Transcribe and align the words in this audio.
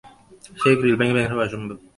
সেই 0.61 0.75
গ্রিল 0.75 0.95
ভেঙে 0.95 1.13
বের 1.13 1.27
হওয়া 1.31 1.45
অসম্ভব। 1.45 1.77